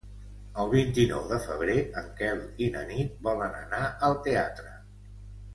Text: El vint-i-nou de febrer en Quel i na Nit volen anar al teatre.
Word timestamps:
El 0.61 0.69
vint-i-nou 0.71 1.27
de 1.31 1.37
febrer 1.43 1.75
en 2.01 2.09
Quel 2.21 2.41
i 2.69 2.71
na 2.77 2.83
Nit 2.95 3.23
volen 3.29 3.57
anar 3.61 3.87
al 4.09 4.21
teatre. 4.31 4.77